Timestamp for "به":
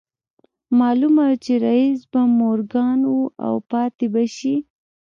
2.11-2.21, 4.13-4.23